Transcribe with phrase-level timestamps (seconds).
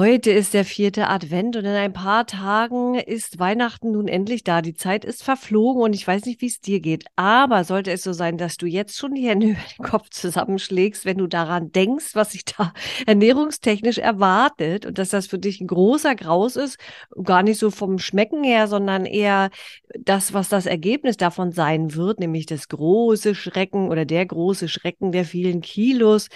[0.00, 4.62] Heute ist der vierte Advent und in ein paar Tagen ist Weihnachten nun endlich da.
[4.62, 7.04] Die Zeit ist verflogen und ich weiß nicht, wie es dir geht.
[7.16, 11.04] Aber sollte es so sein, dass du jetzt schon die Hände über den Kopf zusammenschlägst,
[11.04, 12.72] wenn du daran denkst, was sich da
[13.06, 16.78] ernährungstechnisch erwartet und dass das für dich ein großer Graus ist,
[17.22, 19.50] gar nicht so vom Schmecken her, sondern eher
[19.98, 25.12] das, was das Ergebnis davon sein wird, nämlich das große Schrecken oder der große Schrecken
[25.12, 26.30] der vielen Kilos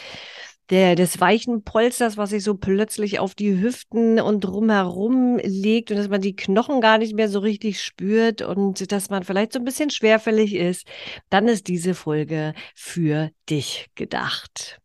[0.70, 5.96] der, des weichen Polsters, was sich so plötzlich auf die Hüften und drumherum legt und
[5.98, 9.58] dass man die Knochen gar nicht mehr so richtig spürt und dass man vielleicht so
[9.58, 10.86] ein bisschen schwerfällig ist,
[11.30, 14.80] dann ist diese Folge für dich gedacht.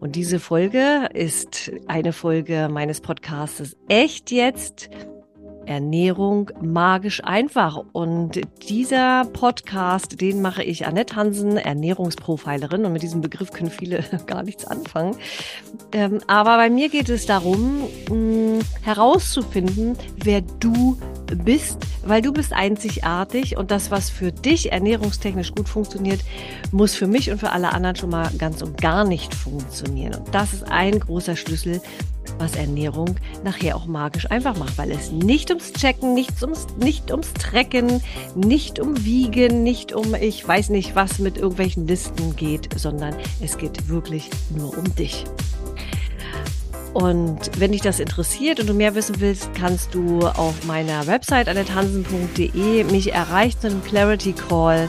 [0.00, 4.90] Und diese Folge ist eine Folge meines Podcastes Echt jetzt
[5.66, 7.82] Ernährung magisch einfach.
[7.92, 12.84] Und dieser Podcast, den mache ich Annette Hansen, Ernährungsprofilerin.
[12.84, 15.16] Und mit diesem Begriff können viele gar nichts anfangen.
[15.92, 17.84] Ähm, aber bei mir geht es darum,
[18.82, 21.13] herauszufinden, wer du bist,
[22.04, 26.20] weil du bist einzigartig und das, was für dich ernährungstechnisch gut funktioniert,
[26.72, 30.14] muss für mich und für alle anderen schon mal ganz und gar nicht funktionieren.
[30.14, 31.80] Und das ist ein großer Schlüssel
[32.38, 37.10] was Ernährung nachher auch magisch einfach macht, weil es nicht ums Checken, nichts ums, nicht
[37.10, 38.02] ums Trecken,
[38.34, 43.58] nicht um Wiegen, nicht um ich weiß nicht was mit irgendwelchen Listen geht, sondern es
[43.58, 45.24] geht wirklich nur um dich.
[46.94, 51.48] Und wenn dich das interessiert und du mehr wissen willst, kannst du auf meiner Website
[51.48, 54.88] annetansen.de mich erreichen zu einem Clarity Call.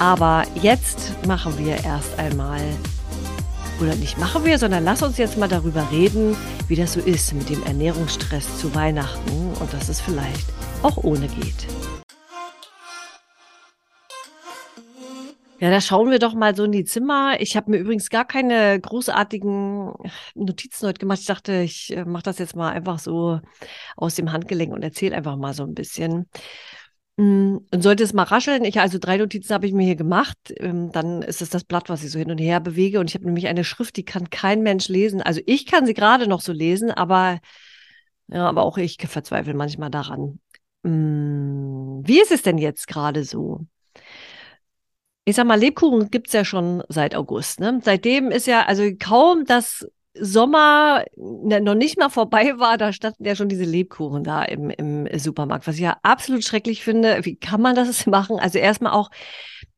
[0.00, 2.60] Aber jetzt machen wir erst einmal
[3.80, 6.36] oder nicht machen wir, sondern lass uns jetzt mal darüber reden,
[6.68, 10.46] wie das so ist mit dem Ernährungsstress zu Weihnachten und dass es vielleicht
[10.82, 11.66] auch ohne geht.
[15.64, 17.40] Ja, da schauen wir doch mal so in die Zimmer.
[17.40, 19.94] Ich habe mir übrigens gar keine großartigen
[20.34, 21.20] Notizen heute gemacht.
[21.20, 23.40] Ich dachte, ich äh, mache das jetzt mal einfach so
[23.96, 26.28] aus dem Handgelenk und erzähle einfach mal so ein bisschen.
[27.16, 30.36] Mm, und sollte es mal rascheln, ich also drei Notizen habe ich mir hier gemacht,
[30.58, 33.00] ähm, dann ist es das Blatt, was ich so hin und her bewege.
[33.00, 35.22] Und ich habe nämlich eine Schrift, die kann kein Mensch lesen.
[35.22, 37.40] Also ich kann sie gerade noch so lesen, aber
[38.28, 40.40] ja, aber auch ich verzweifle manchmal daran.
[40.82, 43.66] Mm, wie ist es denn jetzt gerade so?
[45.24, 47.60] Ich sag mal, Lebkuchen gibt es ja schon seit August.
[47.60, 47.80] Ne?
[47.82, 49.86] Seitdem ist ja, also kaum das
[50.16, 55.18] Sommer noch nicht mal vorbei war, da standen ja schon diese Lebkuchen da im, im
[55.18, 57.24] Supermarkt, was ich ja absolut schrecklich finde.
[57.24, 58.38] Wie kann man das machen?
[58.38, 59.10] Also erstmal auch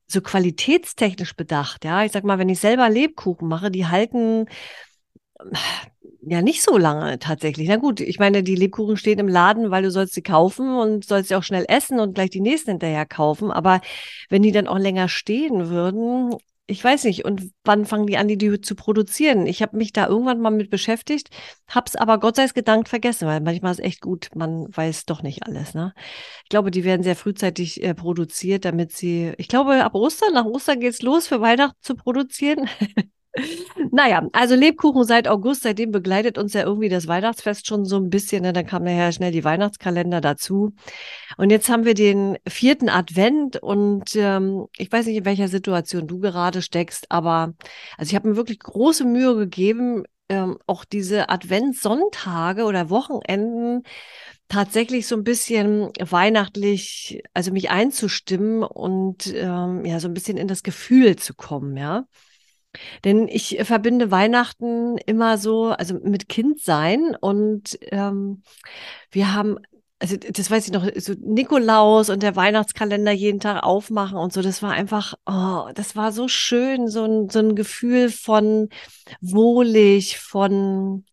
[0.09, 2.05] so qualitätstechnisch bedacht, ja.
[2.05, 4.47] Ich sag mal, wenn ich selber Lebkuchen mache, die halten
[6.31, 7.69] ja nicht so lange tatsächlich.
[7.69, 11.05] Na gut, ich meine, die Lebkuchen stehen im Laden, weil du sollst sie kaufen und
[11.05, 13.51] sollst sie auch schnell essen und gleich die nächsten hinterher kaufen.
[13.51, 13.81] Aber
[14.29, 16.35] wenn die dann auch länger stehen würden,
[16.69, 19.47] ich weiß nicht, und wann fangen die an, die zu produzieren?
[19.47, 21.31] Ich habe mich da irgendwann mal mit beschäftigt,
[21.69, 25.23] habe es aber Gott sei Dank vergessen, weil manchmal ist echt gut, man weiß doch
[25.23, 25.75] nicht alles.
[25.75, 25.95] Ne?
[26.43, 30.45] Ich glaube, die werden sehr frühzeitig äh, produziert, damit sie, ich glaube, ab Ostern, nach
[30.45, 32.69] Ostern geht's los, für Weihnachten zu produzieren.
[33.93, 38.11] Naja, also Lebkuchen seit August, seitdem begleitet uns ja irgendwie das Weihnachtsfest schon so ein
[38.11, 38.43] bisschen.
[38.43, 38.53] Ne?
[38.53, 40.73] Dann kam nachher schnell die Weihnachtskalender dazu.
[41.37, 46.07] Und jetzt haben wir den vierten Advent und ähm, ich weiß nicht, in welcher Situation
[46.07, 47.55] du gerade steckst, aber
[47.97, 53.83] also ich habe mir wirklich große Mühe gegeben, ähm, auch diese Adventssonntage oder Wochenenden
[54.49, 60.49] tatsächlich so ein bisschen weihnachtlich, also mich einzustimmen und ähm, ja, so ein bisschen in
[60.49, 62.07] das Gefühl zu kommen, ja.
[63.05, 68.43] Denn ich verbinde Weihnachten immer so, also mit Kindsein und ähm,
[69.11, 69.59] wir haben
[69.99, 74.43] also das weiß ich noch, so Nikolaus und der Weihnachtskalender jeden Tag aufmachen und so,
[74.43, 78.69] das war einfach, oh, das war so schön, so ein, so ein Gefühl von
[79.21, 81.05] wohlig, von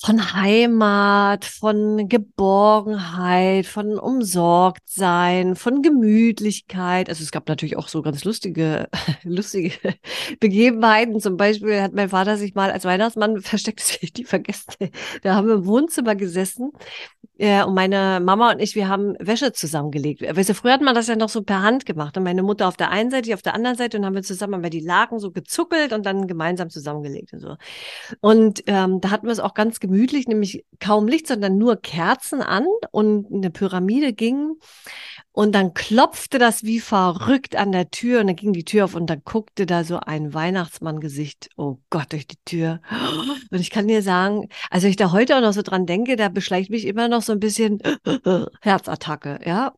[0.00, 7.08] von Heimat, von Geborgenheit, von Umsorgtsein, von Gemütlichkeit.
[7.08, 8.88] Also es gab natürlich auch so ganz lustige,
[9.24, 9.72] lustige
[10.38, 11.20] Begebenheiten.
[11.20, 14.90] Zum Beispiel hat mein Vater sich mal als Weihnachtsmann versteckt, die vergessen.
[15.22, 16.70] Da haben wir im Wohnzimmer gesessen
[17.40, 20.22] ja, und meine Mama und ich, wir haben Wäsche zusammengelegt.
[20.22, 22.16] Weißt du, früher hat man das ja noch so per Hand gemacht.
[22.16, 24.24] Und meine Mutter auf der einen Seite, ich auf der anderen Seite und haben wir
[24.24, 27.56] zusammen bei die Laken so gezuckelt und dann gemeinsam zusammengelegt und so.
[28.20, 32.42] Und ähm, da hatten wir es auch ganz gemütlich, nämlich kaum Licht, sondern nur Kerzen
[32.42, 34.54] an und eine Pyramide ging.
[35.32, 38.94] Und dann klopfte das wie verrückt an der Tür und dann ging die Tür auf
[38.94, 42.80] und dann guckte da so ein Weihnachtsmann-Gesicht, oh Gott, durch die Tür.
[43.50, 46.28] Und ich kann dir sagen, also ich da heute auch noch so dran denke, da
[46.28, 47.78] beschleicht mich immer noch so ein bisschen
[48.62, 49.72] Herzattacke, ja.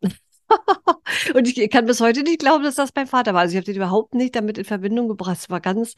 [1.34, 3.42] und ich kann bis heute nicht glauben, dass das mein Vater war.
[3.42, 5.38] Also ich habe den überhaupt nicht damit in Verbindung gebracht.
[5.38, 5.94] Es war ganz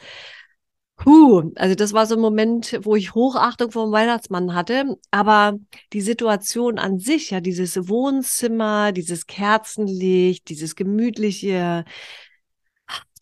[1.02, 4.96] Puh, also das war so ein Moment, wo ich Hochachtung vor dem Weihnachtsmann hatte.
[5.10, 5.58] Aber
[5.92, 11.84] die Situation an sich, ja, dieses Wohnzimmer, dieses Kerzenlicht, dieses gemütliche,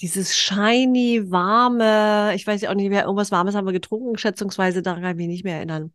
[0.03, 4.83] dieses shiny, warme, ich weiß ja auch nicht mehr, irgendwas Warmes haben wir getrunken, schätzungsweise,
[4.83, 5.93] daran kann ich mich nicht mehr erinnern.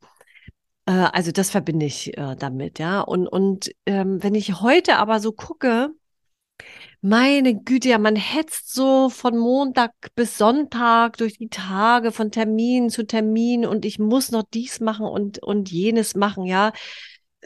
[0.88, 3.02] Äh, also das verbinde ich äh, damit, ja.
[3.02, 5.92] Und, und ähm, wenn ich heute aber so gucke,
[7.06, 12.90] meine Güte, ja, man hetzt so von Montag bis Sonntag durch die Tage, von Termin
[12.90, 16.74] zu Termin und ich muss noch dies machen und, und jenes machen, ja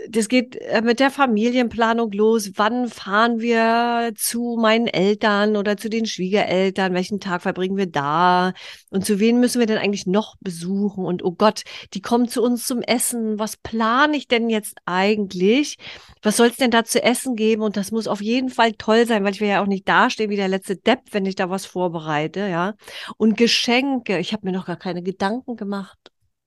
[0.08, 2.52] das geht äh, mit der Familienplanung los.
[2.56, 6.94] Wann fahren wir zu meinen Eltern oder zu den Schwiegereltern?
[6.94, 8.54] Welchen Tag verbringen wir da?
[8.90, 11.06] Und zu wen müssen wir denn eigentlich noch besuchen?
[11.06, 11.64] Und oh Gott,
[11.94, 13.40] die kommen zu uns zum Essen.
[13.40, 15.78] Was plane ich denn jetzt eigentlich?
[16.22, 17.62] Was soll es denn da zu essen geben?
[17.62, 20.30] Und das muss auf jeden Fall toll sein, weil ich will ja auch nicht dastehen
[20.30, 22.76] wie der letzte Depp, wenn ich da was vorbereite, ja.
[23.18, 24.20] Und Geschenke.
[24.20, 25.98] Ich habe mir noch gar keine Gedanken gemacht.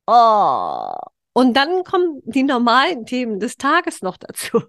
[0.06, 0.93] Oh.
[1.32, 4.62] Und dann kommen die normalen Themen des Tages noch dazu.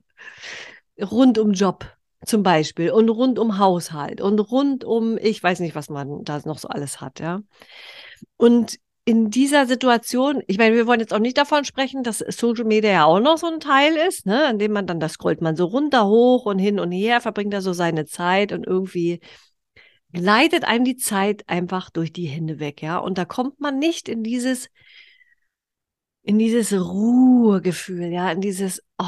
[1.01, 1.85] Rund um Job
[2.25, 6.39] zum Beispiel und rund um Haushalt und rund um, ich weiß nicht, was man da
[6.45, 7.41] noch so alles hat, ja.
[8.37, 12.63] Und in dieser Situation, ich meine, wir wollen jetzt auch nicht davon sprechen, dass Social
[12.63, 15.41] Media ja auch noch so ein Teil ist, ne, an dem man dann, das scrollt
[15.41, 19.19] man so runter, hoch und hin und her, verbringt da so seine Zeit und irgendwie
[20.13, 22.97] gleitet einem die Zeit einfach durch die Hände weg, ja.
[22.97, 24.69] Und da kommt man nicht in dieses
[26.23, 29.05] in dieses Ruhegefühl, ja, in dieses oh,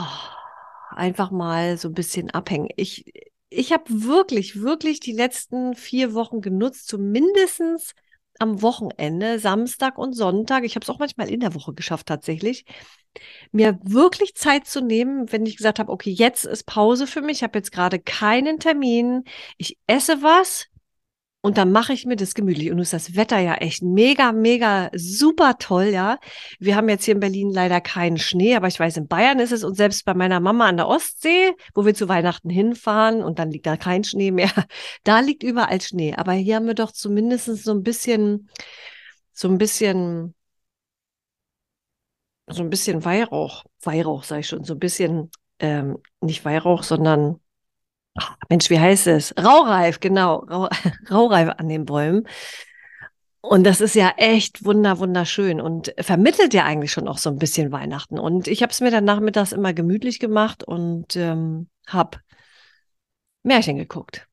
[0.92, 2.70] einfach mal so ein bisschen abhängen.
[2.76, 3.06] Ich,
[3.50, 7.94] ich habe wirklich, wirklich die letzten vier Wochen genutzt, zumindestens
[8.40, 10.66] am Wochenende, Samstag und Sonntag.
[10.66, 12.66] Ich habe es auch manchmal in der Woche geschafft tatsächlich,
[13.54, 17.38] mir wirklich Zeit zu nehmen, wenn ich gesagt habe, okay, jetzt ist Pause für mich,
[17.38, 19.24] ich habe jetzt gerade keinen Termin,
[19.58, 20.68] ich esse was,
[21.46, 22.72] und dann mache ich mir das gemütlich.
[22.72, 26.18] Und nun ist das Wetter ja echt mega, mega super toll, ja.
[26.60, 29.52] Wir haben jetzt hier in Berlin leider keinen Schnee, aber ich weiß, in Bayern ist
[29.52, 33.38] es und selbst bei meiner Mama an der Ostsee, wo wir zu Weihnachten hinfahren und
[33.38, 34.50] dann liegt da kein Schnee mehr,
[35.04, 36.16] da liegt überall Schnee.
[36.16, 38.50] Aber hier haben wir doch zumindest so ein bisschen,
[39.32, 40.34] so ein bisschen,
[42.48, 47.40] so ein bisschen Weihrauch, Weihrauch sage ich schon, so ein bisschen, ähm, nicht Weihrauch, sondern
[48.50, 49.34] Mensch, wie heißt es?
[49.38, 50.38] Raureif, genau.
[50.50, 50.70] Rau,
[51.12, 52.28] Raureif an den Bäumen.
[53.42, 57.38] Und das ist ja echt wunder, wunderschön und vermittelt ja eigentlich schon auch so ein
[57.38, 58.18] bisschen Weihnachten.
[58.18, 62.18] Und ich habe es mir dann nachmittags immer gemütlich gemacht und ähm, habe
[63.44, 64.28] Märchen geguckt.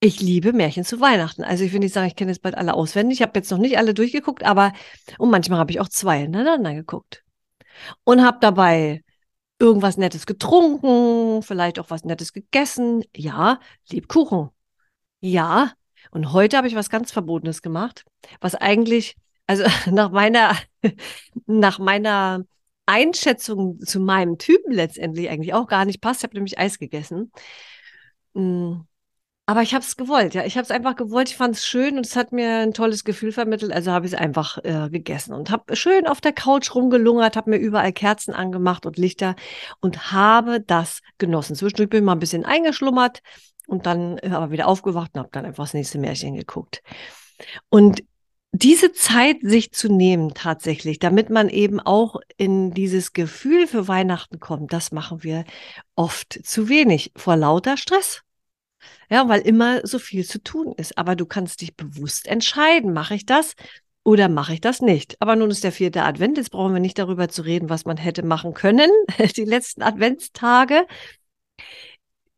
[0.00, 1.42] Ich liebe Märchen zu Weihnachten.
[1.42, 3.20] Also ich will nicht sagen, ich kenne jetzt bald alle auswendig.
[3.20, 4.74] Ich habe jetzt noch nicht alle durchgeguckt, aber
[5.18, 7.24] und manchmal habe ich auch zwei hintereinander geguckt.
[8.04, 9.02] Und habe dabei
[9.58, 13.04] irgendwas Nettes getrunken, vielleicht auch was Nettes gegessen.
[13.14, 13.60] Ja,
[13.90, 14.50] Lebkuchen.
[15.20, 15.72] Ja.
[16.10, 18.04] Und heute habe ich was ganz Verbotenes gemacht,
[18.40, 19.16] was eigentlich,
[19.46, 20.56] also nach meiner,
[21.46, 22.44] nach meiner
[22.86, 26.20] Einschätzung zu meinem Typen letztendlich eigentlich auch gar nicht passt.
[26.20, 27.32] Ich habe nämlich Eis gegessen.
[28.34, 28.86] Hm.
[29.48, 30.44] Aber ich habe es gewollt, ja.
[30.44, 31.30] Ich habe es einfach gewollt.
[31.30, 33.72] Ich fand es schön und es hat mir ein tolles Gefühl vermittelt.
[33.72, 37.50] Also habe ich es einfach äh, gegessen und habe schön auf der Couch rumgelungert, habe
[37.50, 39.36] mir überall Kerzen angemacht und Lichter
[39.80, 41.54] und habe das genossen.
[41.54, 43.22] Zwischendurch bin ich mal ein bisschen eingeschlummert
[43.68, 46.82] und dann äh, aber wieder aufgewacht und habe dann einfach das nächste Märchen geguckt.
[47.68, 48.02] Und
[48.50, 54.40] diese Zeit sich zu nehmen tatsächlich, damit man eben auch in dieses Gefühl für Weihnachten
[54.40, 55.44] kommt, das machen wir
[55.94, 58.22] oft zu wenig vor lauter Stress.
[59.10, 60.98] Ja, weil immer so viel zu tun ist.
[60.98, 63.54] Aber du kannst dich bewusst entscheiden, mache ich das
[64.04, 65.16] oder mache ich das nicht?
[65.20, 67.96] Aber nun ist der vierte Advent, jetzt brauchen wir nicht darüber zu reden, was man
[67.96, 68.90] hätte machen können,
[69.36, 70.86] die letzten Adventstage.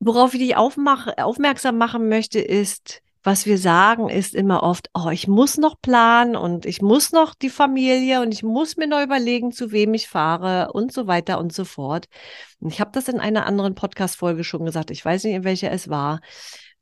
[0.00, 5.10] Worauf ich dich aufmach, aufmerksam machen möchte, ist, was wir sagen, ist immer oft, oh,
[5.10, 9.02] ich muss noch planen und ich muss noch die Familie und ich muss mir noch
[9.02, 12.06] überlegen, zu wem ich fahre und so weiter und so fort.
[12.58, 15.70] Und ich habe das in einer anderen Podcast-Folge schon gesagt, ich weiß nicht, in welcher
[15.70, 16.20] es war.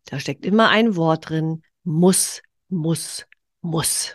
[0.04, 3.26] Da steckt immer ein Wort drin, muss, muss,
[3.60, 4.14] muss.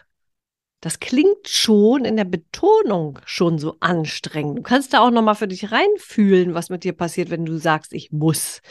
[0.79, 4.59] Das klingt schon in der Betonung schon so anstrengend.
[4.59, 7.57] Du kannst da auch noch mal für dich reinfühlen, was mit dir passiert, wenn du
[7.57, 8.61] sagst, ich muss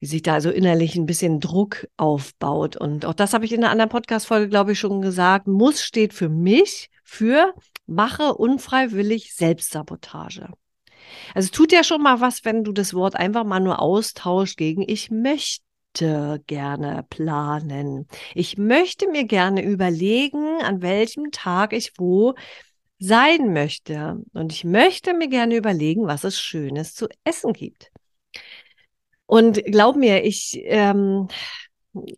[0.00, 2.76] wie sich da also innerlich ein bisschen Druck aufbaut.
[2.76, 5.46] Und auch das habe ich in einer anderen Podcast-Folge, glaube ich, schon gesagt.
[5.46, 7.54] Muss steht für mich für
[7.86, 10.48] mache unfreiwillig Selbstsabotage.
[11.34, 14.56] Also es tut ja schon mal was, wenn du das Wort einfach mal nur austauschst
[14.56, 18.06] gegen ich möchte gerne planen.
[18.34, 22.34] Ich möchte mir gerne überlegen, an welchem Tag ich wo
[22.98, 24.22] sein möchte.
[24.32, 27.90] Und ich möchte mir gerne überlegen, was es Schönes zu essen gibt.
[29.30, 31.28] Und glaub mir, ich, ähm,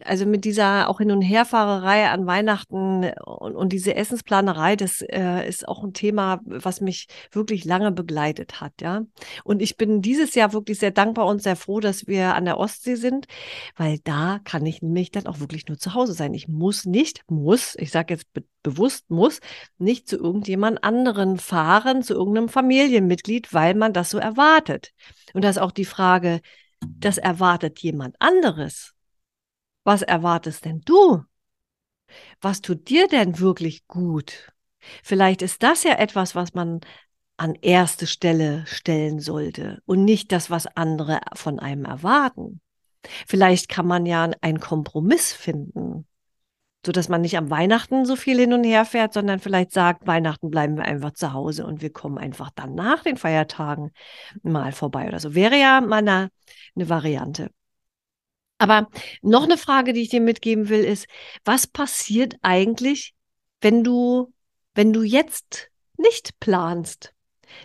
[0.02, 5.46] also mit dieser auch Hin- und Herfahrerei an Weihnachten und, und diese Essensplanerei, das äh,
[5.46, 9.02] ist auch ein Thema, was mich wirklich lange begleitet hat, ja.
[9.44, 12.56] Und ich bin dieses Jahr wirklich sehr dankbar und sehr froh, dass wir an der
[12.56, 13.26] Ostsee sind,
[13.76, 16.32] weil da kann ich nämlich dann auch wirklich nur zu Hause sein.
[16.32, 19.40] Ich muss nicht, muss, ich sage jetzt be bewusst muss,
[19.76, 24.92] nicht zu irgendjemand anderen fahren, zu irgendeinem Familienmitglied, weil man das so erwartet.
[25.34, 26.40] Und da ist auch die Frage,
[26.98, 28.94] das erwartet jemand anderes
[29.84, 31.24] was erwartest denn du?
[32.40, 34.52] Was tut dir denn wirklich gut?
[35.02, 36.80] Vielleicht ist das ja etwas, was man
[37.36, 42.60] an erste Stelle stellen sollte und nicht das, was andere von einem erwarten.
[43.26, 46.06] Vielleicht kann man ja einen Kompromiss finden,
[46.84, 50.06] so dass man nicht am Weihnachten so viel hin und her fährt, sondern vielleicht sagt,
[50.06, 53.92] Weihnachten bleiben wir einfach zu Hause und wir kommen einfach dann nach den Feiertagen
[54.42, 55.34] mal vorbei oder so.
[55.34, 56.30] Wäre ja mal eine,
[56.74, 57.50] eine Variante.
[58.58, 58.88] Aber
[59.22, 61.06] noch eine Frage, die ich dir mitgeben will, ist,
[61.44, 63.14] was passiert eigentlich,
[63.60, 64.32] wenn du,
[64.74, 67.12] wenn du jetzt nicht planst?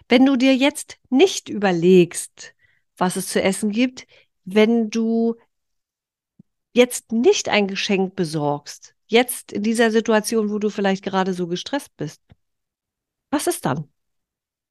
[0.10, 2.54] Wenn du dir jetzt nicht überlegst,
[2.98, 4.06] was es zu essen gibt,
[4.44, 5.36] wenn du
[6.74, 11.96] jetzt nicht ein Geschenk besorgst, jetzt in dieser Situation, wo du vielleicht gerade so gestresst
[11.98, 12.22] bist.
[13.32, 13.90] Was ist dann?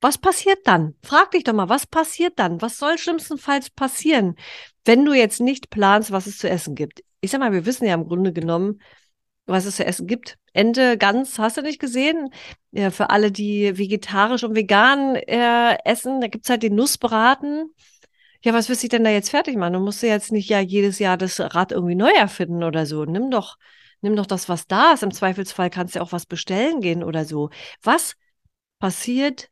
[0.01, 0.95] Was passiert dann?
[1.03, 2.61] Frag dich doch mal, was passiert dann?
[2.61, 4.37] Was soll schlimmstenfalls passieren,
[4.85, 7.03] wenn du jetzt nicht planst, was es zu essen gibt?
[7.21, 8.81] Ich sag mal, wir wissen ja im Grunde genommen,
[9.47, 10.37] was es zu essen gibt.
[10.53, 12.31] Ente, Gans, hast du nicht gesehen?
[12.73, 17.73] Ja, für alle, die vegetarisch und vegan äh, essen, da gibt's halt den Nussbraten.
[18.43, 19.75] Ja, was willst du denn da jetzt fertig machen?
[19.75, 23.05] Du musst ja jetzt nicht ja jedes Jahr das Rad irgendwie neu erfinden oder so.
[23.05, 23.57] Nimm doch,
[24.07, 25.03] nimm doch das, was da ist.
[25.03, 27.51] Im Zweifelsfall kannst du ja auch was bestellen gehen oder so.
[27.83, 28.15] Was
[28.79, 29.51] passiert,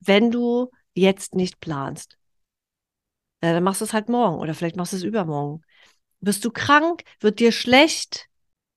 [0.00, 2.18] wenn du jetzt nicht planst.
[3.42, 5.62] Ja, dann machst du es halt morgen oder vielleicht machst du es übermorgen.
[6.20, 7.02] Bist du krank?
[7.20, 8.28] Wird dir schlecht?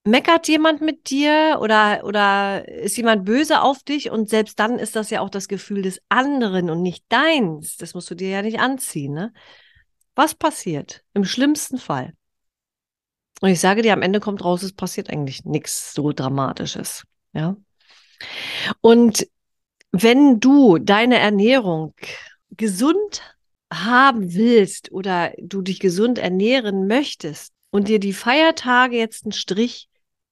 [0.04, 4.10] Meckert jemand mit dir oder, oder ist jemand böse auf dich?
[4.10, 7.76] Und selbst dann ist das ja auch das Gefühl des anderen und nicht deins.
[7.76, 9.14] Das musst du dir ja nicht anziehen.
[9.14, 9.32] Ne?
[10.14, 12.14] Was passiert im schlimmsten Fall?
[13.40, 17.04] Und ich sage dir, am Ende kommt raus, es passiert eigentlich nichts so Dramatisches.
[17.32, 17.56] Ja.
[18.80, 19.26] Und
[19.92, 21.94] wenn du deine Ernährung
[22.50, 23.22] gesund
[23.72, 29.88] haben willst oder du dich gesund ernähren möchtest und dir die Feiertage jetzt einen Strich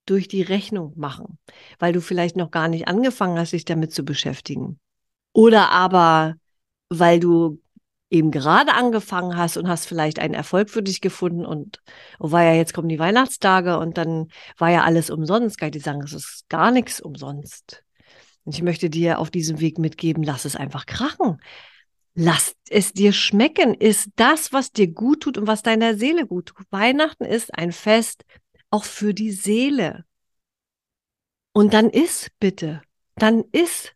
[0.06, 1.38] durch die Rechnung machen,
[1.78, 4.78] weil du vielleicht noch gar nicht angefangen hast, dich damit zu beschäftigen.
[5.32, 6.36] Oder aber,
[6.88, 7.60] weil du
[8.10, 11.82] eben gerade angefangen hast und hast vielleicht einen Erfolg für dich gefunden und
[12.18, 15.58] oh, war ja, jetzt kommen die Weihnachtstage und dann war ja alles umsonst.
[15.58, 17.82] Kann ich sagen, es ist gar nichts umsonst.
[18.44, 21.38] Und ich möchte dir auf diesem Weg mitgeben, lass es einfach krachen.
[22.14, 23.74] Lass es dir schmecken.
[23.74, 26.66] Ist das, was dir gut tut und was deiner Seele gut tut.
[26.70, 28.24] Weihnachten ist ein Fest
[28.70, 30.04] auch für die Seele.
[31.52, 32.82] Und dann ist bitte,
[33.16, 33.94] dann ist.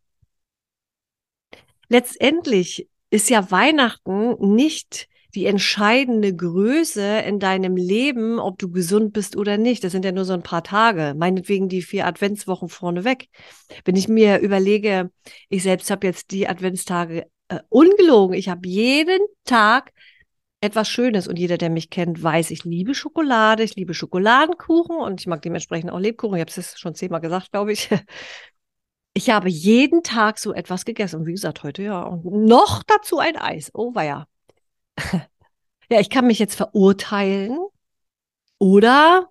[1.88, 9.36] Letztendlich ist ja Weihnachten nicht die entscheidende Größe in deinem Leben, ob du gesund bist
[9.36, 9.84] oder nicht.
[9.84, 13.28] Das sind ja nur so ein paar Tage, meinetwegen die vier Adventswochen vorneweg.
[13.84, 15.10] Wenn ich mir überlege,
[15.48, 19.92] ich selbst habe jetzt die Adventstage äh, ungelogen, ich habe jeden Tag
[20.60, 25.20] etwas Schönes und jeder, der mich kennt, weiß, ich liebe Schokolade, ich liebe Schokoladenkuchen und
[25.20, 26.36] ich mag dementsprechend auch Lebkuchen.
[26.36, 27.88] Ich habe es schon zehnmal gesagt, glaube ich.
[29.12, 31.20] Ich habe jeden Tag so etwas gegessen.
[31.20, 32.02] Und wie gesagt, heute ja.
[32.02, 33.70] Und noch dazu ein Eis.
[33.74, 34.26] Oh, war ja.
[35.88, 37.58] ich kann mich jetzt verurteilen
[38.58, 39.28] oder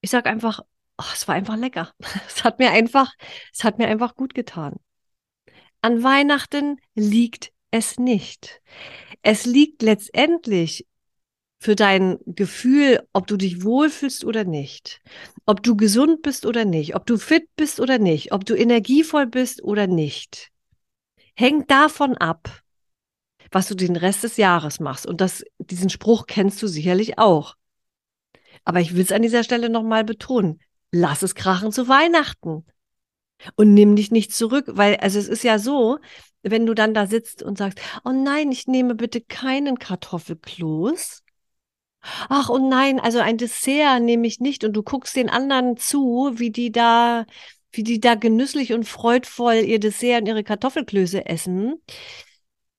[0.00, 0.60] ich sage einfach,
[0.98, 1.92] oh, es war einfach lecker.
[2.26, 3.12] Es hat mir einfach,
[3.52, 4.76] es hat mir einfach gut getan.
[5.80, 8.60] An Weihnachten liegt es nicht.
[9.22, 10.86] Es liegt letztendlich
[11.62, 15.00] für dein Gefühl, ob du dich wohlfühlst oder nicht,
[15.46, 19.28] ob du gesund bist oder nicht, ob du fit bist oder nicht, ob du energievoll
[19.28, 20.50] bist oder nicht,
[21.36, 22.62] hängt davon ab,
[23.52, 25.06] was du den Rest des Jahres machst.
[25.06, 27.54] Und das, diesen Spruch kennst du sicherlich auch.
[28.64, 30.60] Aber ich will es an dieser Stelle nochmal betonen.
[30.90, 32.66] Lass es krachen zu Weihnachten.
[33.54, 36.00] Und nimm dich nicht zurück, weil, also es ist ja so,
[36.42, 41.22] wenn du dann da sitzt und sagst, oh nein, ich nehme bitte keinen Kartoffelkloß.
[42.28, 44.64] Ach, oh nein, also ein Dessert nehme ich nicht.
[44.64, 47.26] Und du guckst den anderen zu, wie die da,
[47.72, 51.80] wie die da genüsslich und freudvoll ihr Dessert und ihre Kartoffelklöße essen.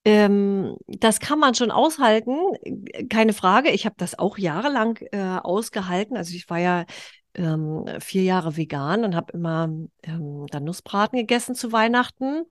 [0.04, 2.36] Ähm, das kann man schon aushalten,
[3.08, 3.70] keine Frage.
[3.70, 6.16] Ich habe das auch jahrelang äh, ausgehalten.
[6.16, 6.84] Also ich war ja
[7.34, 9.68] ähm, vier Jahre vegan und habe immer
[10.02, 12.44] ähm, dann Nussbraten gegessen zu Weihnachten.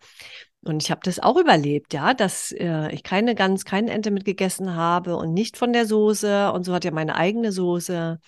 [0.65, 4.75] Und ich habe das auch überlebt, ja, dass äh, ich keine Gans, keine Ente mitgegessen
[4.75, 6.51] habe und nicht von der Soße.
[6.53, 8.19] Und so hat ja meine eigene Soße.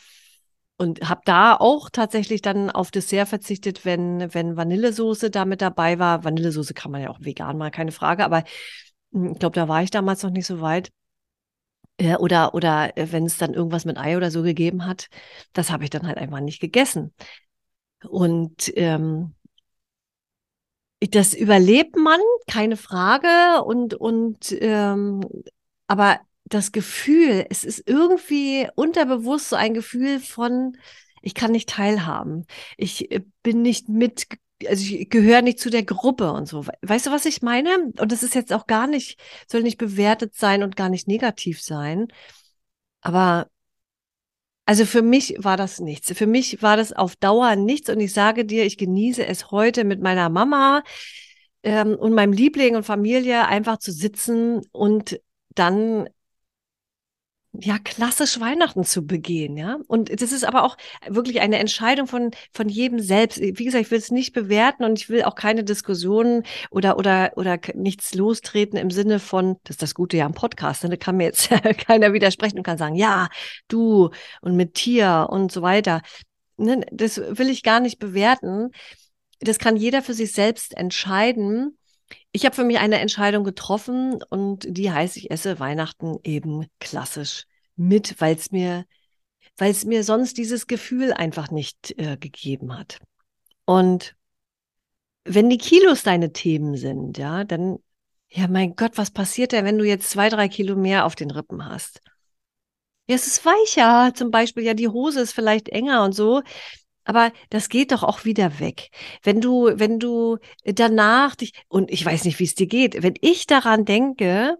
[0.77, 5.99] Und habe da auch tatsächlich dann auf Dessert verzichtet, wenn, wenn Vanillesoße da mit dabei
[5.99, 6.25] war.
[6.25, 8.25] Vanillesoße kann man ja auch vegan mal, keine Frage.
[8.25, 8.43] Aber
[9.13, 10.91] hm, ich glaube, da war ich damals noch nicht so weit.
[11.97, 15.07] Äh, oder oder äh, wenn es dann irgendwas mit Ei oder so gegeben hat,
[15.53, 17.13] das habe ich dann halt einfach nicht gegessen.
[18.03, 19.33] Und ähm,
[21.11, 23.63] das überlebt man, keine Frage.
[23.63, 25.21] Und, und ähm,
[25.87, 30.77] aber das Gefühl, es ist irgendwie unterbewusst so ein Gefühl von,
[31.21, 32.45] ich kann nicht teilhaben.
[32.77, 34.27] Ich äh, bin nicht mit,
[34.67, 36.65] also ich gehöre nicht zu der Gruppe und so.
[36.81, 37.91] Weißt du, was ich meine?
[37.97, 41.61] Und das ist jetzt auch gar nicht, soll nicht bewertet sein und gar nicht negativ
[41.61, 42.07] sein.
[43.01, 43.47] Aber
[44.65, 46.11] also für mich war das nichts.
[46.17, 47.89] Für mich war das auf Dauer nichts.
[47.89, 50.83] Und ich sage dir, ich genieße es heute mit meiner Mama
[51.63, 55.19] ähm, und meinem Liebling und Familie einfach zu sitzen und
[55.53, 56.09] dann
[57.61, 59.77] ja, klassisch Weihnachten zu begehen, ja.
[59.87, 63.39] Und das ist aber auch wirklich eine Entscheidung von, von jedem selbst.
[63.39, 67.33] Wie gesagt, ich will es nicht bewerten und ich will auch keine Diskussionen oder, oder,
[67.35, 70.89] oder nichts lostreten im Sinne von, das ist das Gute ja am Podcast, ne?
[70.89, 71.49] da kann mir jetzt
[71.87, 73.29] keiner widersprechen und kann sagen, ja,
[73.67, 74.09] du
[74.41, 76.01] und mit Tier und so weiter.
[76.57, 76.85] Ne?
[76.91, 78.71] Das will ich gar nicht bewerten.
[79.39, 81.77] Das kann jeder für sich selbst entscheiden.
[82.35, 87.45] Ich habe für mich eine Entscheidung getroffen und die heißt, ich esse Weihnachten eben klassisch
[87.77, 88.83] mit, weil es mir,
[89.85, 92.99] mir sonst dieses Gefühl einfach nicht äh, gegeben hat.
[93.63, 94.17] Und
[95.23, 97.77] wenn die Kilos deine Themen sind, ja, dann,
[98.27, 101.31] ja, mein Gott, was passiert denn, wenn du jetzt zwei, drei Kilo mehr auf den
[101.31, 102.01] Rippen hast?
[103.07, 106.41] Ja, es ist weicher, zum Beispiel, ja, die Hose ist vielleicht enger und so.
[107.05, 108.89] Aber das geht doch auch wieder weg.
[109.23, 113.13] Wenn du, wenn du danach dich, und ich weiß nicht, wie es dir geht, wenn
[113.21, 114.57] ich daran denke,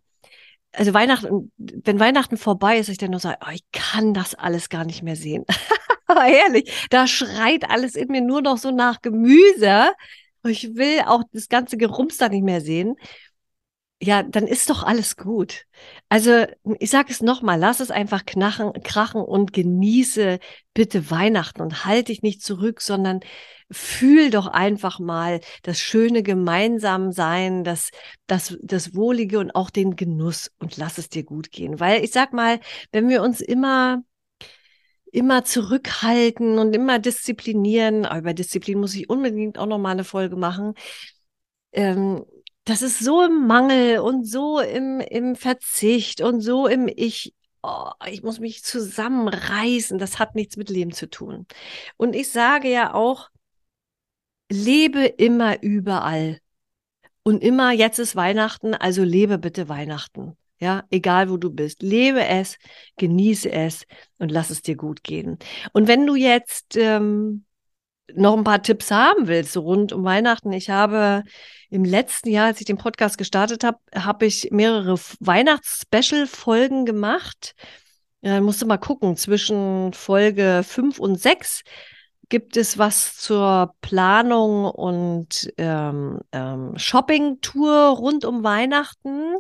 [0.72, 4.70] also Weihnachten, wenn Weihnachten vorbei ist, ich dann nur sage, oh, ich kann das alles
[4.70, 5.46] gar nicht mehr sehen.
[6.08, 9.92] Aber ehrlich, da schreit alles in mir nur noch so nach Gemüse.
[10.44, 12.96] Ich will auch das ganze Gerumst da nicht mehr sehen
[14.02, 15.66] ja, dann ist doch alles gut.
[16.10, 16.46] Also
[16.80, 20.40] ich sage es nochmal, lass es einfach knachen, krachen und genieße
[20.74, 23.22] bitte Weihnachten und halte dich nicht zurück, sondern
[23.72, 27.90] fühl doch einfach mal das schöne Gemeinsamsein, das,
[28.28, 31.80] das, das Wohlige und auch den Genuss und lass es dir gut gehen.
[31.80, 32.60] Weil ich sag mal,
[32.92, 34.04] wenn wir uns immer
[35.12, 40.04] immer zurückhalten und immer disziplinieren, aber über Disziplin muss ich unbedingt auch noch mal eine
[40.04, 40.74] Folge machen,
[41.72, 42.26] ähm,
[42.66, 47.34] das ist so im Mangel und so im, im Verzicht und so im Ich.
[47.64, 49.98] Oh, ich muss mich zusammenreißen.
[49.98, 51.48] Das hat nichts mit Leben zu tun.
[51.98, 53.30] Und ich sage ja auch,
[54.52, 56.40] lebe immer überall.
[57.24, 60.38] Und immer, jetzt ist Weihnachten, also lebe bitte Weihnachten.
[60.60, 61.82] Ja, egal wo du bist.
[61.82, 62.58] Lebe es,
[62.98, 63.86] genieße es
[64.20, 65.38] und lass es dir gut gehen.
[65.74, 67.46] Und wenn du jetzt ähm,
[68.14, 71.24] noch ein paar Tipps haben willst, so rund um Weihnachten, ich habe
[71.70, 77.56] im letzten Jahr, als ich den Podcast gestartet habe, habe ich mehrere Weihnachts-Special-Folgen gemacht.
[78.22, 81.64] Ja, musst du mal gucken, zwischen Folge 5 und 6
[82.30, 89.36] gibt es was zur Planung und ähm, ähm, Shopping-Tour rund um Weihnachten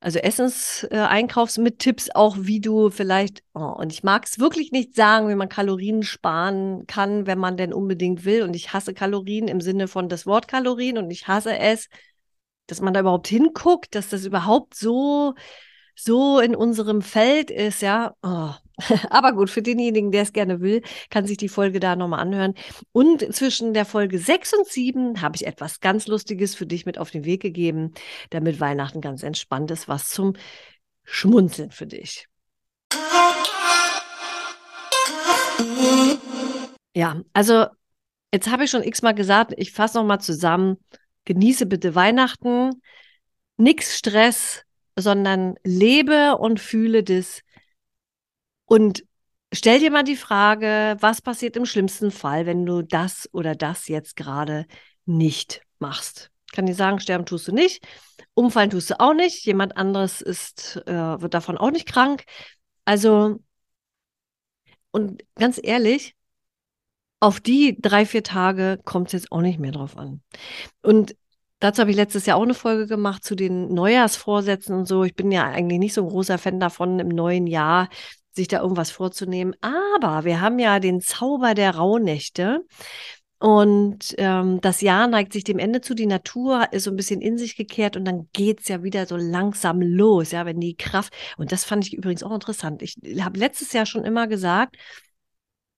[0.00, 4.70] also Essenseinkaufs äh, mit Tipps auch, wie du vielleicht, oh, und ich mag es wirklich
[4.70, 8.42] nicht sagen, wie man Kalorien sparen kann, wenn man denn unbedingt will.
[8.42, 11.88] Und ich hasse Kalorien im Sinne von das Wort Kalorien und ich hasse es,
[12.66, 15.34] dass man da überhaupt hinguckt, dass das überhaupt so
[15.98, 18.14] so in unserem Feld ist, ja.
[18.22, 18.52] Oh.
[19.10, 22.54] Aber gut, für denjenigen, der es gerne will, kann sich die Folge da nochmal anhören.
[22.92, 26.98] Und zwischen der Folge 6 und 7 habe ich etwas ganz Lustiges für dich mit
[26.98, 27.92] auf den Weg gegeben,
[28.30, 30.34] damit Weihnachten ganz entspannt ist, was zum
[31.04, 32.28] Schmunzeln für dich.
[36.94, 37.66] Ja, also
[38.32, 40.76] jetzt habe ich schon x-mal gesagt, ich fasse nochmal zusammen.
[41.24, 42.82] Genieße bitte Weihnachten,
[43.56, 44.62] nix Stress,
[44.96, 47.42] sondern lebe und fühle das.
[48.66, 49.04] Und
[49.52, 53.88] stell dir mal die Frage, was passiert im schlimmsten Fall, wenn du das oder das
[53.88, 54.66] jetzt gerade
[55.06, 56.30] nicht machst?
[56.52, 57.86] Kann dir sagen, sterben tust du nicht,
[58.34, 62.24] umfallen tust du auch nicht, jemand anderes ist, äh, wird davon auch nicht krank.
[62.84, 63.40] Also,
[64.90, 66.14] und ganz ehrlich,
[67.20, 70.22] auf die drei, vier Tage kommt es jetzt auch nicht mehr drauf an.
[70.82, 71.16] Und
[71.58, 75.04] Dazu habe ich letztes Jahr auch eine Folge gemacht zu den Neujahrsvorsätzen und so.
[75.04, 77.88] Ich bin ja eigentlich nicht so ein großer Fan davon, im neuen Jahr
[78.36, 79.54] sich da irgendwas vorzunehmen.
[79.60, 82.64] Aber wir haben ja den Zauber der Rauhnächte.
[83.38, 87.20] Und ähm, das Jahr neigt sich dem Ende zu, die Natur ist so ein bisschen
[87.20, 91.12] in sich gekehrt und dann geht's ja wieder so langsam los, ja, wenn die Kraft,
[91.36, 92.80] und das fand ich übrigens auch interessant.
[92.80, 94.76] Ich habe letztes Jahr schon immer gesagt,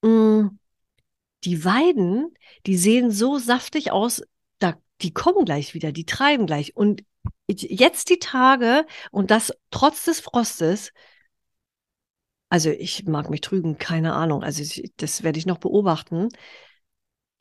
[0.03, 0.59] mh, mm,
[1.44, 2.35] die Weiden,
[2.66, 4.23] die sehen so saftig aus,
[4.59, 6.77] da, die kommen gleich wieder, die treiben gleich.
[6.77, 7.03] Und
[7.49, 10.92] jetzt die Tage und das trotz des Frostes,
[12.49, 16.29] also ich mag mich trügen, keine Ahnung, also ich, das werde ich noch beobachten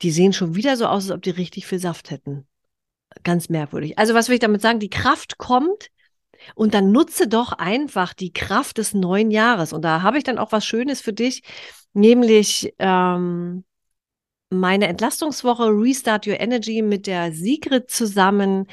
[0.02, 2.46] die sehen schon wieder so aus, als ob die richtig viel Saft hätten.
[3.24, 3.98] Ganz merkwürdig.
[3.98, 4.78] Also was will ich damit sagen?
[4.78, 5.88] Die Kraft kommt
[6.54, 9.72] und dann nutze doch einfach die Kraft des neuen Jahres.
[9.72, 11.42] Und da habe ich dann auch was Schönes für dich,
[11.94, 13.64] nämlich ähm,
[14.50, 18.66] meine Entlastungswoche Restart Your Energy mit der Sigrid zusammen.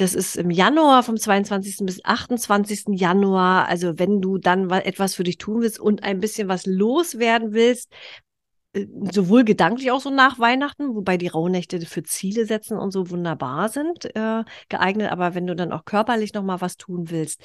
[0.00, 1.84] Das ist im Januar vom 22.
[1.84, 2.98] bis 28.
[2.98, 3.68] Januar.
[3.68, 7.92] Also wenn du dann etwas für dich tun willst und ein bisschen was loswerden willst,
[8.72, 13.10] äh, sowohl gedanklich auch so nach Weihnachten, wobei die Rauhnächte für Ziele setzen und so
[13.10, 15.12] wunderbar sind, äh, geeignet.
[15.12, 17.42] Aber wenn du dann auch körperlich noch mal was tun willst,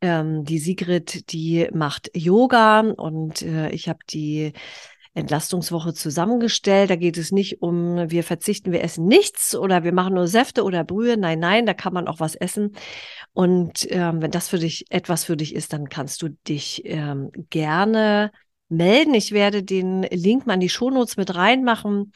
[0.00, 4.52] ähm, die Sigrid, die macht Yoga und äh, ich habe die
[5.16, 6.90] Entlastungswoche zusammengestellt.
[6.90, 10.62] Da geht es nicht um, wir verzichten, wir essen nichts oder wir machen nur Säfte
[10.62, 11.16] oder Brühe.
[11.16, 12.76] Nein, nein, da kann man auch was essen.
[13.32, 17.30] Und ähm, wenn das für dich etwas für dich ist, dann kannst du dich ähm,
[17.50, 18.30] gerne
[18.68, 19.14] melden.
[19.14, 22.12] Ich werde den Link mal in die Shownotes mit reinmachen.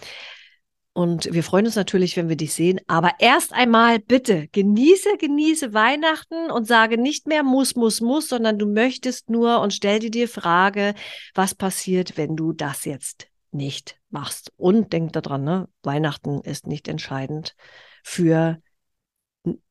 [0.93, 2.81] Und wir freuen uns natürlich, wenn wir dich sehen.
[2.89, 8.59] Aber erst einmal bitte genieße, genieße Weihnachten und sage nicht mehr muss, muss, muss, sondern
[8.59, 10.95] du möchtest nur und stell dir die Frage,
[11.35, 14.53] was passiert, wenn du das jetzt nicht machst.
[14.57, 15.69] Und denk daran, ne?
[15.83, 17.55] Weihnachten ist nicht entscheidend
[18.03, 18.61] für,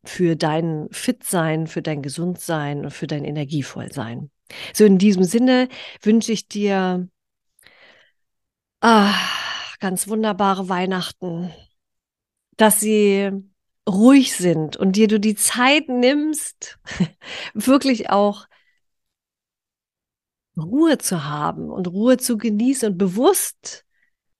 [0.05, 4.31] für dein Fit-Sein, für dein Gesundsein und für dein Energievollsein.
[4.73, 5.67] So in diesem Sinne
[6.01, 7.07] wünsche ich dir
[8.81, 9.13] ah,
[9.79, 11.51] ganz wunderbare Weihnachten,
[12.57, 13.31] dass sie
[13.87, 16.79] ruhig sind und dir du die Zeit nimmst,
[17.53, 18.45] wirklich auch
[20.57, 23.85] Ruhe zu haben und Ruhe zu genießen und bewusst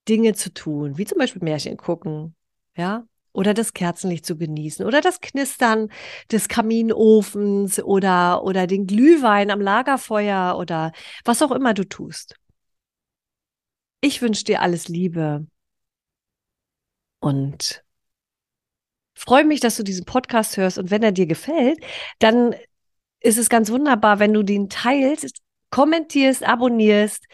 [0.08, 2.34] Dinge zu tun, wie zum Beispiel Märchen gucken,
[2.76, 5.88] ja, oder das Kerzenlicht zu genießen oder das Knistern
[6.32, 10.92] des Kaminofens oder, oder den Glühwein am Lagerfeuer oder
[11.24, 12.39] was auch immer du tust.
[14.00, 15.46] Ich wünsche dir alles Liebe
[17.20, 17.84] und
[19.14, 21.78] freue mich, dass du diesen Podcast hörst und wenn er dir gefällt,
[22.18, 22.54] dann
[23.20, 27.26] ist es ganz wunderbar, wenn du den teilst, kommentierst, abonnierst,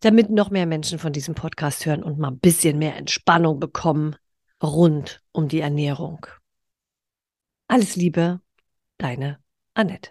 [0.00, 4.16] damit noch mehr Menschen von diesem Podcast hören und mal ein bisschen mehr Entspannung bekommen
[4.62, 6.26] rund um die Ernährung.
[7.68, 8.40] Alles Liebe,
[8.96, 9.38] deine
[9.74, 10.10] Annette.